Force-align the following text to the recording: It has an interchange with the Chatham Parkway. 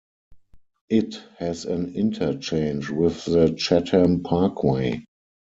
It 0.89 1.21
has 1.37 1.65
an 1.65 1.93
interchange 1.93 2.89
with 2.89 3.23
the 3.25 3.53
Chatham 3.55 4.23
Parkway. 4.23 5.05